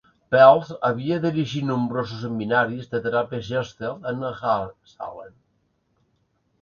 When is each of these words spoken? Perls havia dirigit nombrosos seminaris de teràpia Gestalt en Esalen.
Perls 0.35 0.69
havia 0.87 1.17
dirigit 1.25 1.67
nombrosos 1.71 2.23
seminaris 2.27 2.89
de 2.95 3.03
teràpia 3.05 3.43
Gestalt 3.51 4.11
en 4.13 4.25
Esalen. 4.31 5.39